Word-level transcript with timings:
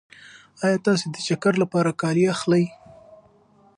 ایا 0.63 0.77
تاسې 0.85 1.05
د 1.13 1.17
چکر 1.27 1.53
لپاره 1.63 1.97
کالي 2.01 2.25
اخلئ؟ 2.35 2.65